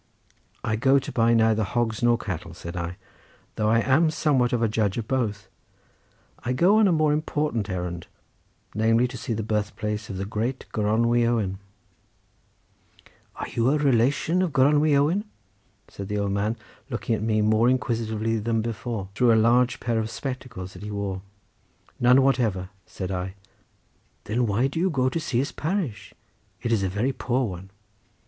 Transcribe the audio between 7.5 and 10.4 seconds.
errand, namely to see the birth place of the